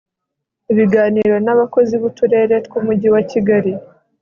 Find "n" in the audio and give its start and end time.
1.45-1.47